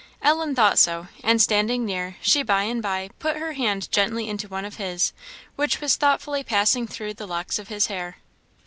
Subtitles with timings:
[0.23, 4.47] Ellen thought so; and standing near, she by and by put her hand gently into
[4.47, 5.13] one of his,
[5.55, 8.17] which was thoughtfully passing through the locks of his hair.